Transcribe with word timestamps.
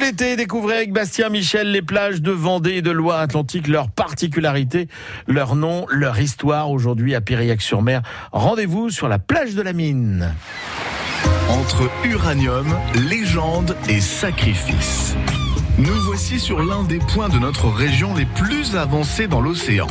l'été, 0.00 0.36
découvrez 0.36 0.76
avec 0.76 0.92
Bastien 0.92 1.28
Michel 1.28 1.70
les 1.70 1.82
plages 1.82 2.22
de 2.22 2.30
Vendée 2.30 2.76
et 2.76 2.82
de 2.82 2.90
Loire-Atlantique, 2.90 3.68
leurs 3.68 3.90
particularités, 3.90 4.88
leur 5.26 5.54
nom, 5.56 5.86
leur 5.90 6.18
histoire. 6.18 6.70
Aujourd'hui 6.70 7.14
à 7.14 7.20
Piriac-sur-Mer, 7.20 8.02
rendez-vous 8.32 8.90
sur 8.90 9.08
la 9.08 9.18
plage 9.18 9.54
de 9.54 9.62
la 9.62 9.72
Mine. 9.72 10.34
Entre 11.48 11.90
uranium, 12.04 12.74
légende 13.08 13.76
et 13.88 14.00
sacrifice. 14.00 15.14
Nous 15.80 15.98
voici 16.02 16.38
sur 16.38 16.62
l'un 16.62 16.82
des 16.82 16.98
points 16.98 17.30
de 17.30 17.38
notre 17.38 17.68
région 17.70 18.14
les 18.14 18.26
plus 18.26 18.76
avancés 18.76 19.28
dans 19.28 19.40
l'océan. 19.40 19.86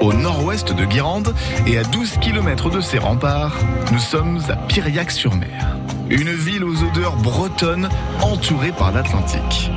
Au 0.00 0.14
nord-ouest 0.14 0.72
de 0.72 0.86
Guérande 0.86 1.34
et 1.66 1.76
à 1.76 1.84
12 1.84 2.16
km 2.16 2.70
de 2.70 2.80
ses 2.80 2.96
remparts, 2.96 3.54
nous 3.92 3.98
sommes 3.98 4.40
à 4.48 4.56
Piriac-sur-Mer. 4.56 5.76
Une 6.08 6.30
ville 6.30 6.64
aux 6.64 6.82
odeurs 6.82 7.16
bretonnes 7.16 7.90
entourée 8.22 8.72
par 8.72 8.90
l'Atlantique. 8.90 9.70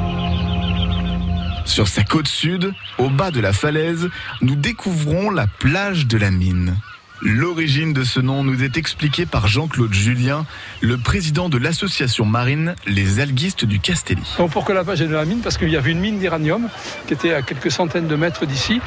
Sur 1.65 1.89
sa 1.89 2.03
côte 2.03 2.29
sud, 2.29 2.73
au 2.97 3.09
bas 3.09 3.31
de 3.31 3.41
la 3.41 3.51
falaise, 3.51 4.09
nous 4.41 4.55
découvrons 4.55 5.31
la 5.31 5.47
plage 5.47 6.07
de 6.07 6.17
la 6.17 6.31
mine. 6.31 6.77
L'origine 7.21 7.93
de 7.93 8.03
ce 8.03 8.19
nom 8.19 8.43
nous 8.43 8.63
est 8.63 8.77
expliquée 8.77 9.25
par 9.25 9.47
Jean-Claude 9.47 9.93
Julien, 9.93 10.45
le 10.81 10.97
président 10.97 11.49
de 11.49 11.57
l'association 11.57 12.25
marine 12.25 12.75
Les 12.85 13.19
Alguistes 13.19 13.65
du 13.65 13.79
Castelli. 13.79 14.21
Donc 14.37 14.51
pourquoi 14.51 14.75
la 14.75 14.83
plage 14.83 15.01
est 15.01 15.07
de 15.07 15.15
la 15.15 15.25
mine 15.25 15.39
Parce 15.39 15.57
qu'il 15.57 15.69
y 15.69 15.77
avait 15.77 15.91
une 15.91 15.99
mine 15.99 16.19
d'uranium 16.19 16.69
qui 17.07 17.13
était 17.13 17.33
à 17.33 17.41
quelques 17.41 17.71
centaines 17.71 18.07
de 18.07 18.15
mètres 18.15 18.45
d'ici. 18.45 18.79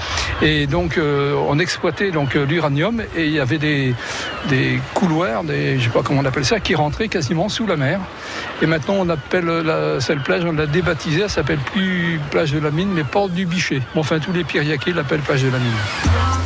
Et 0.43 0.69
donc 0.69 0.97
euh, 0.97 1.35
on 1.49 1.59
exploitait 1.59 2.13
donc 2.13 2.37
euh, 2.37 2.47
l'uranium 2.47 3.03
et 3.17 3.27
il 3.27 3.33
y 3.33 3.41
avait 3.41 3.59
des, 3.59 3.95
couloirs, 4.95 5.43
des, 5.43 5.81
je 5.81 5.85
sais 5.85 5.91
pas 5.91 6.03
comment 6.03 6.21
on 6.21 6.25
appelle 6.25 6.45
ça, 6.45 6.61
qui 6.61 6.77
rentraient 6.77 7.09
quasiment 7.09 7.49
sous 7.49 7.67
la 7.67 7.77
mer. 7.77 7.99
Et 8.63 8.67
maintenant 8.67 8.95
on 8.99 9.09
appelle 9.09 9.47
la, 9.47 10.01
cette 10.01 10.23
plage, 10.23 10.45
on 10.45 10.53
l'a 10.53 10.67
débaptisée, 10.67 11.23
elle 11.23 11.31
s'appelle 11.31 11.59
plus 11.73 12.21
plage 12.31 12.53
de 12.53 12.61
la 12.61 12.71
mine, 12.71 12.91
mais 12.95 13.03
porte 13.03 13.33
du 13.33 13.45
Bichet. 13.45 13.83
Enfin 13.97 14.21
tous 14.21 14.33
les 14.33 14.45
Piriaquais 14.45 14.93
l'appellent 14.93 15.21
plage 15.21 15.43
de 15.43 15.51
la 15.51 15.59
mine. 15.59 16.40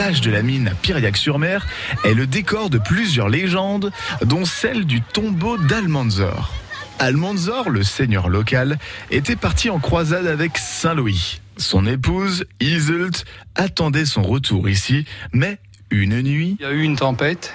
Plage 0.00 0.22
de 0.22 0.30
la 0.30 0.40
mine 0.40 0.66
à 0.68 0.70
Piriac-sur-Mer 0.70 1.66
est 2.04 2.14
le 2.14 2.26
décor 2.26 2.70
de 2.70 2.78
plusieurs 2.78 3.28
légendes, 3.28 3.92
dont 4.24 4.46
celle 4.46 4.86
du 4.86 5.02
tombeau 5.02 5.58
d'Almanzor. 5.58 6.54
Almanzor, 6.98 7.68
le 7.68 7.82
seigneur 7.82 8.30
local, 8.30 8.78
était 9.10 9.36
parti 9.36 9.68
en 9.68 9.78
croisade 9.78 10.26
avec 10.26 10.56
Saint 10.56 10.94
Louis. 10.94 11.42
Son 11.58 11.84
épouse, 11.84 12.46
Iseult, 12.60 13.26
attendait 13.56 14.06
son 14.06 14.22
retour 14.22 14.70
ici, 14.70 15.04
mais 15.34 15.58
une 15.90 16.22
nuit... 16.22 16.56
Il 16.60 16.62
y 16.62 16.66
a 16.66 16.72
eu 16.72 16.80
une 16.80 16.96
tempête 16.96 17.52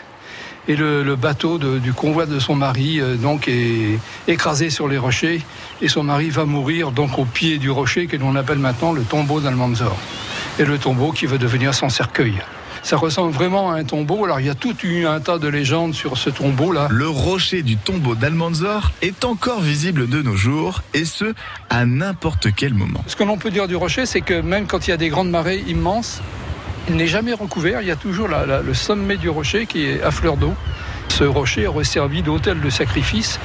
et 0.67 0.75
le, 0.75 1.15
bateau 1.15 1.57
du 1.57 1.93
convoi 1.93 2.27
de 2.27 2.37
son 2.37 2.53
mari 2.53 3.01
euh, 3.01 3.15
donc 3.15 3.47
est 3.47 3.99
écrasé 4.27 4.69
sur 4.69 4.87
les 4.87 4.99
rochers 4.99 5.41
et 5.81 5.87
son 5.87 6.03
mari 6.03 6.29
va 6.29 6.45
mourir 6.45 6.91
donc 6.91 7.17
au 7.17 7.25
pied 7.25 7.57
du 7.57 7.71
rocher 7.71 8.05
que 8.05 8.17
l'on 8.17 8.35
appelle 8.35 8.59
maintenant 8.59 8.91
le 8.91 9.01
tombeau 9.01 9.39
d'Almanzor 9.39 9.97
et 10.59 10.65
le 10.65 10.77
tombeau 10.77 11.11
qui 11.11 11.25
va 11.25 11.37
devenir 11.37 11.73
son 11.73 11.89
cercueil. 11.89 12.35
Ça 12.83 12.97
ressemble 12.97 13.31
vraiment 13.31 13.71
à 13.71 13.77
un 13.77 13.83
tombeau. 13.83 14.25
Alors 14.25 14.39
il 14.39 14.45
y 14.45 14.49
a 14.49 14.53
tout 14.53 14.75
un 15.07 15.19
tas 15.19 15.39
de 15.39 15.47
légendes 15.47 15.95
sur 15.95 16.17
ce 16.17 16.29
tombeau 16.29 16.71
là. 16.71 16.87
Le 16.91 17.07
rocher 17.07 17.63
du 17.63 17.77
tombeau 17.77 18.13
d'Almanzor 18.13 18.91
est 19.01 19.25
encore 19.25 19.59
visible 19.59 20.07
de 20.07 20.21
nos 20.21 20.35
jours 20.35 20.83
et 20.93 21.05
ce 21.05 21.33
à 21.71 21.85
n'importe 21.85 22.49
quel 22.55 22.75
moment. 22.75 23.03
Ce 23.07 23.15
que 23.15 23.23
l'on 23.23 23.37
peut 23.37 23.49
dire 23.49 23.67
du 23.67 23.75
rocher, 23.75 24.05
c'est 24.05 24.21
que 24.21 24.39
même 24.39 24.67
quand 24.67 24.87
il 24.87 24.91
y 24.91 24.93
a 24.93 24.97
des 24.97 25.09
grandes 25.09 25.31
marées 25.31 25.63
immenses, 25.67 26.21
il 26.87 26.95
n'est 26.95 27.07
jamais 27.07 27.33
recouvert. 27.33 27.81
Il 27.81 27.87
y 27.87 27.91
a 27.91 27.95
toujours 27.95 28.27
la, 28.27 28.45
la, 28.45 28.61
le 28.61 28.73
sommet 28.75 29.17
du 29.17 29.29
rocher 29.29 29.65
qui 29.65 29.85
est 29.85 30.03
à 30.03 30.11
fleur 30.11 30.37
d'eau. 30.37 30.53
Ce 31.09 31.23
rocher 31.23 31.65
aurait 31.65 31.85
servi 31.85 32.21
d'hôtel 32.21 32.61
de 32.61 32.69
sacrifice 32.69 33.39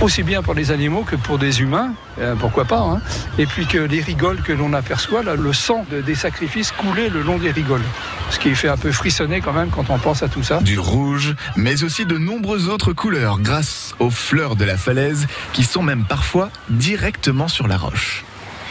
aussi 0.00 0.22
bien 0.22 0.42
pour 0.42 0.54
les 0.54 0.70
animaux 0.70 1.02
que 1.02 1.16
pour 1.16 1.38
des 1.38 1.60
humains, 1.60 1.92
euh, 2.18 2.34
pourquoi 2.34 2.64
pas. 2.64 2.80
Hein. 2.80 3.00
Et 3.38 3.46
puis 3.46 3.66
que 3.66 3.78
les 3.78 4.00
rigoles 4.00 4.40
que 4.42 4.52
l'on 4.52 4.72
aperçoit, 4.72 5.22
le 5.22 5.52
sang 5.52 5.84
de, 5.90 6.00
des 6.00 6.14
sacrifices 6.14 6.72
coulait 6.72 7.08
le 7.08 7.22
long 7.22 7.38
des 7.38 7.50
rigoles. 7.50 7.84
Ce 8.30 8.38
qui 8.38 8.54
fait 8.54 8.68
un 8.68 8.76
peu 8.76 8.92
frissonner 8.92 9.40
quand 9.40 9.52
même 9.52 9.70
quand 9.70 9.90
on 9.90 9.98
pense 9.98 10.22
à 10.22 10.28
tout 10.28 10.42
ça. 10.42 10.60
Du 10.60 10.78
rouge, 10.78 11.34
mais 11.56 11.82
aussi 11.84 12.06
de 12.06 12.16
nombreuses 12.16 12.68
autres 12.68 12.92
couleurs 12.92 13.38
grâce 13.40 13.94
aux 13.98 14.10
fleurs 14.10 14.56
de 14.56 14.64
la 14.64 14.76
falaise 14.76 15.26
qui 15.52 15.64
sont 15.64 15.82
même 15.82 16.04
parfois 16.04 16.50
directement 16.70 17.48
sur 17.48 17.68
la 17.68 17.76
roche. 17.76 18.24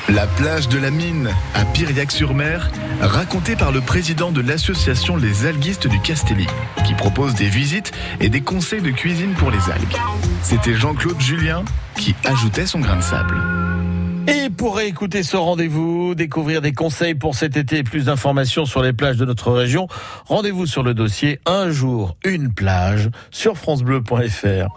La 0.07 0.25
plage 0.25 0.67
de 0.69 0.79
la 0.79 0.89
mine 0.89 1.29
à 1.53 1.65
Piriac-sur-Mer, 1.65 2.71
racontée 3.01 3.55
par 3.55 3.71
le 3.71 3.81
président 3.81 4.31
de 4.31 4.41
l'association 4.41 5.17
Les 5.17 5.45
Alguistes 5.45 5.87
du 5.87 5.99
Castelli, 5.99 6.47
qui 6.85 6.95
propose 6.95 7.35
des 7.35 7.49
visites 7.49 7.91
et 8.19 8.29
des 8.29 8.41
conseils 8.41 8.81
de 8.81 8.89
cuisine 8.91 9.33
pour 9.33 9.51
les 9.51 9.69
algues. 9.69 9.97
C'était 10.41 10.73
Jean-Claude 10.73 11.19
Julien 11.19 11.63
qui 11.95 12.15
ajoutait 12.25 12.65
son 12.65 12.79
grain 12.79 12.95
de 12.95 13.03
sable. 13.03 13.37
Et 14.27 14.49
pour 14.49 14.77
réécouter 14.77 15.21
ce 15.23 15.37
rendez-vous, 15.37 16.16
découvrir 16.16 16.61
des 16.61 16.71
conseils 16.71 17.16
pour 17.16 17.35
cet 17.35 17.57
été 17.57 17.77
et 17.79 17.83
plus 17.83 18.05
d'informations 18.05 18.66
sur 18.66 18.81
les 18.81 18.93
plages 18.93 19.17
de 19.17 19.25
notre 19.25 19.51
région, 19.51 19.87
rendez-vous 20.27 20.66
sur 20.66 20.81
le 20.81 20.93
dossier 20.93 21.39
Un 21.45 21.71
jour, 21.71 22.16
une 22.23 22.51
plage 22.53 23.09
sur 23.31 23.57
FranceBleu.fr. 23.57 24.67